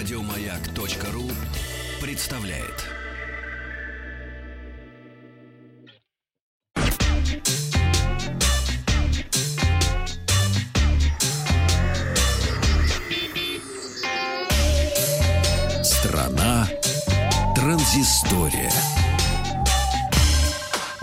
[0.00, 1.30] Радиомаяк.ру
[2.00, 2.86] представляет.
[15.84, 16.66] Страна
[17.54, 18.72] транзистория.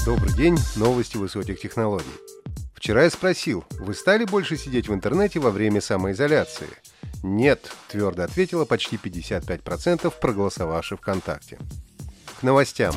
[0.08, 2.04] Добрый день, новости высоких технологий.
[2.78, 6.68] Вчера я спросил, вы стали больше сидеть в интернете во время самоизоляции?
[7.24, 11.58] Нет, твердо ответила почти 55% проголосовавших ВКонтакте.
[12.40, 12.94] К новостям.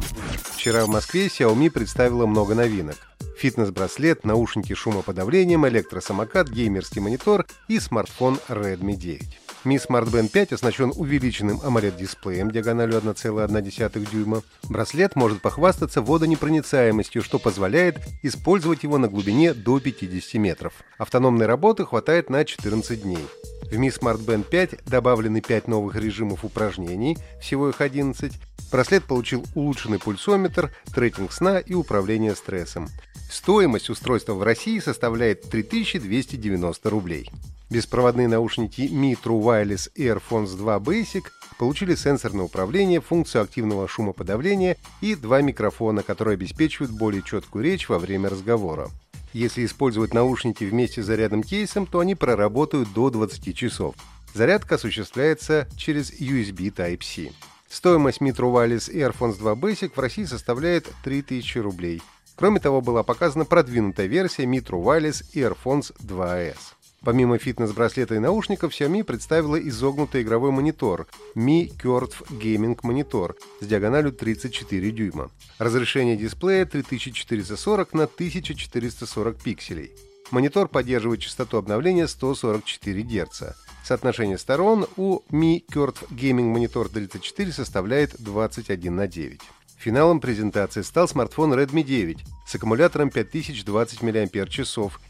[0.55, 2.99] Вчера в Москве Xiaomi представила много новинок.
[3.39, 9.41] Фитнес-браслет, наушники шумоподавлением, электросамокат, геймерский монитор и смартфон Redmi 9.
[9.65, 14.43] Mi Smart Band 5 оснащен увеличенным AMOLED-дисплеем диагональю 1,1 дюйма.
[14.69, 20.73] Браслет может похвастаться водонепроницаемостью, что позволяет использовать его на глубине до 50 метров.
[20.97, 23.27] Автономной работы хватает на 14 дней.
[23.65, 28.33] В Mi Smart Band 5 добавлены 5 новых режимов упражнений, всего их 11.
[28.73, 32.89] Браслет получил улучшенный пульсометр, трекинг сна и управление стрессом.
[33.31, 37.31] Стоимость устройства в России составляет 3290 рублей.
[37.71, 41.23] Беспроводные наушники Mi True Wireless Earphones 2 Basic
[41.57, 48.01] получили сенсорное управление, функцию активного шумоподавления и два микрофона, которые обеспечивают более четкую речь во
[48.01, 48.91] время разговора.
[49.33, 53.95] Если использовать наушники вместе с зарядным кейсом, то они проработают до 20 часов.
[54.35, 57.31] Зарядка осуществляется через USB Type-C.
[57.69, 62.03] Стоимость Mi True Wireless Earphones 2 Basic в России составляет 3000 рублей.
[62.35, 66.57] Кроме того, была показана продвинутая версия Mi True Wireless Earphones 2S.
[67.03, 74.13] Помимо фитнес-браслета и наушников, Xiaomi представила изогнутый игровой монитор Mi Curve Gaming Monitor с диагональю
[74.13, 75.31] 34 дюйма.
[75.59, 79.93] Разрешение дисплея 3440 на 1440 пикселей.
[80.31, 83.43] Монитор поддерживает частоту обновления 144 Гц.
[83.83, 89.41] Соотношение сторон у Mi Curve Gaming Monitor 34 составляет 21 на 9.
[89.81, 94.61] Финалом презентации стал смартфон Redmi 9 с аккумулятором 5020 мАч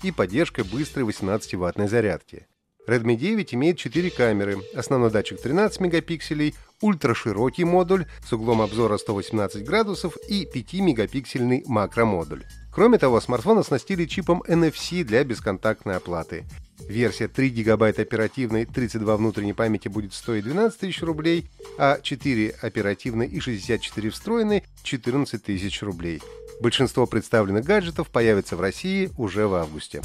[0.04, 2.46] и поддержкой быстрой 18-ваттной зарядки.
[2.86, 9.64] Redmi 9 имеет 4 камеры, основной датчик 13 мегапикселей, ультраширокий модуль с углом обзора 118
[9.64, 12.44] градусов и 5-мегапиксельный макромодуль.
[12.72, 16.44] Кроме того, смартфон оснастили чипом NFC для бесконтактной оплаты.
[16.88, 23.26] Версия 3 гигабайта оперативной, 32 внутренней памяти будет стоить 12 тысяч рублей, а 4 оперативной
[23.26, 26.20] и 64 встроенной– 14 тысяч рублей.
[26.60, 30.02] Большинство представленных гаджетов появится в России уже в августе.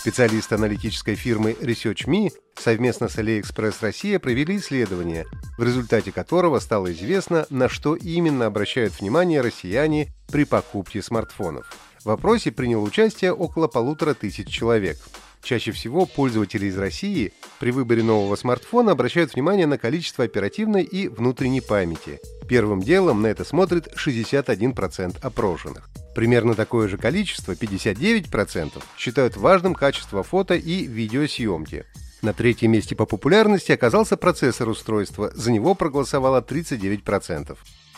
[0.00, 5.26] Специалисты аналитической фирмы ResearchMe совместно с AliExpress Россия провели исследование,
[5.58, 11.70] в результате которого стало известно, на что именно обращают внимание россияне при покупке смартфонов.
[12.02, 14.96] В опросе приняло участие около полутора тысяч человек.
[15.42, 21.08] Чаще всего пользователи из России при выборе нового смартфона обращают внимание на количество оперативной и
[21.08, 22.20] внутренней памяти.
[22.48, 25.88] Первым делом на это смотрит 61% опрошенных.
[26.14, 31.84] Примерно такое же количество, 59%, считают важным качество фото и видеосъемки.
[32.22, 37.56] На третьем месте по популярности оказался процессор устройства, за него проголосовало 39%.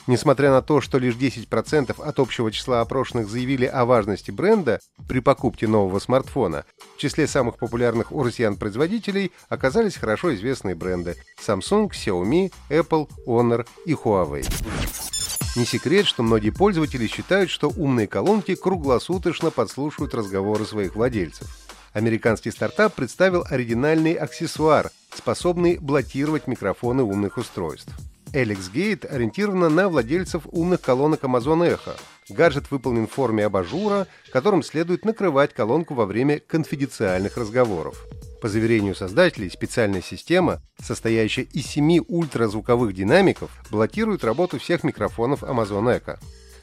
[0.08, 5.20] Несмотря на то, что лишь 10% от общего числа опрошенных заявили о важности бренда при
[5.20, 6.64] покупке нового смартфона,
[6.96, 13.66] в числе самых популярных у россиян производителей оказались хорошо известные бренды Samsung, Xiaomi, Apple, Honor
[13.86, 14.44] и Huawei.
[15.54, 21.46] Не секрет, что многие пользователи считают, что умные колонки круглосуточно подслушивают разговоры своих владельцев.
[21.92, 27.92] Американский стартап представил оригинальный аксессуар, способный блокировать микрофоны умных устройств.
[28.32, 31.94] LXGate ориентирована на владельцев умных колонок Amazon Echo.
[32.30, 38.06] Гаджет выполнен в форме абажура, которым следует накрывать колонку во время конфиденциальных разговоров.
[38.40, 46.00] По заверению создателей, специальная система, состоящая из семи ультразвуковых динамиков, блокирует работу всех микрофонов Amazon
[46.00, 46.18] Echo.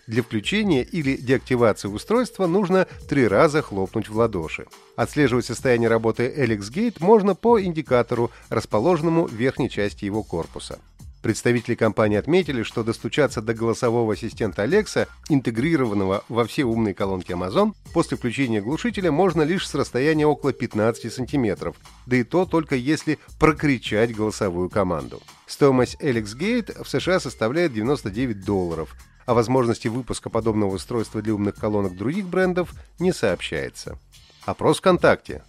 [0.08, 4.66] Для включения или деактивации устройства нужно три раза хлопнуть в ладоши.
[4.96, 10.80] Отслеживать состояние работы LXGate можно по индикатору, расположенному в верхней части его корпуса.
[11.22, 17.74] Представители компании отметили, что достучаться до голосового ассистента Alexa, интегрированного во все умные колонки Amazon,
[17.94, 21.76] после включения глушителя можно лишь с расстояния около 15 сантиметров,
[22.06, 25.22] да и то только если прокричать голосовую команду.
[25.46, 28.96] Стоимость LXGate в США составляет 99 долларов,
[29.30, 34.00] о возможности выпуска подобного устройства для умных колонок других брендов не сообщается.
[34.46, 35.44] Опрос ВКонтакте.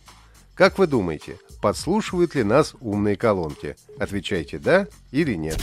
[0.60, 3.76] Как вы думаете, подслушивают ли нас умные колонки?
[3.98, 5.58] Отвечайте «да» или «нет».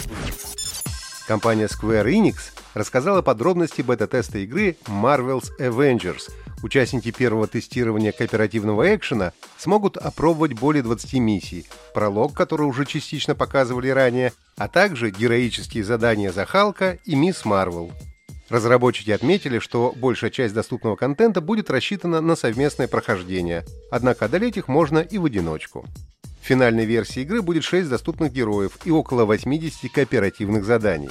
[1.28, 2.38] Компания Square Enix
[2.74, 6.32] рассказала подробности бета-теста игры Marvel's Avengers.
[6.64, 13.90] Участники первого тестирования кооперативного экшена смогут опробовать более 20 миссий, пролог, который уже частично показывали
[13.90, 17.92] ранее, а также героические задания за Халка и Мисс Марвел.
[18.50, 24.68] Разработчики отметили, что большая часть доступного контента будет рассчитана на совместное прохождение, однако одолеть их
[24.68, 25.86] можно и в одиночку.
[26.42, 31.10] В финальной версии игры будет 6 доступных героев и около 80 кооперативных заданий.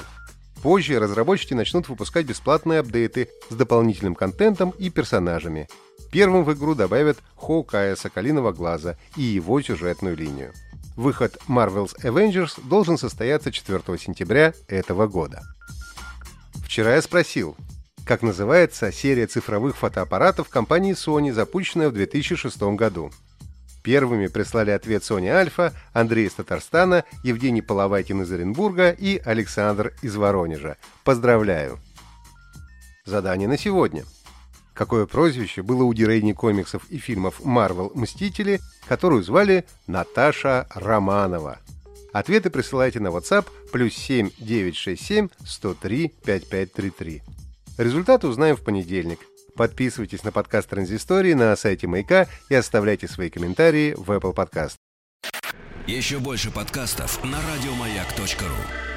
[0.63, 5.67] Позже разработчики начнут выпускать бесплатные апдейты с дополнительным контентом и персонажами.
[6.11, 10.53] Первым в игру добавят Хоукая Соколиного Глаза и его сюжетную линию.
[10.95, 15.43] Выход Marvel's Avengers должен состояться 4 сентября этого года.
[16.67, 17.55] Вчера я спросил,
[18.05, 23.09] как называется серия цифровых фотоаппаратов компании Sony, запущенная в 2006 году.
[23.83, 30.17] Первыми прислали ответ Sony Альфа, Андрей из Татарстана, Евгений Половайкин из Оренбурга и Александр из
[30.17, 30.75] Воронежа.
[31.05, 31.79] Поздравляю!
[33.05, 34.03] Задание на сегодня.
[34.73, 38.59] Какое прозвище было у героини комиксов и фильмов Marvel «Мстители»,
[38.89, 41.59] которую звали Наташа Романова?
[42.17, 47.21] Ответы присылайте на WhatsApp плюс 7 967 103 5533.
[47.77, 49.19] Результаты узнаем в понедельник.
[49.55, 54.77] Подписывайтесь на подкаст Транзистории на сайте Маяка и оставляйте свои комментарии в Apple Podcast.
[55.85, 58.96] Еще больше подкастов на радиомаяк.ру.